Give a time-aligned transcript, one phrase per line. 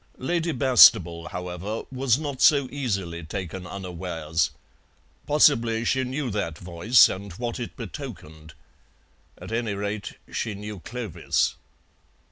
[0.17, 4.49] Lady Bastable, however, was not so easily taken unawares;
[5.27, 8.55] possibly she knew that voice and what it betokened
[9.37, 11.53] at any rate, she knew Clovis.